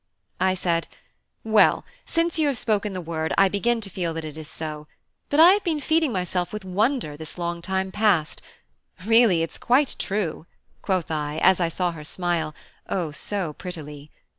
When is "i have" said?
5.39-5.63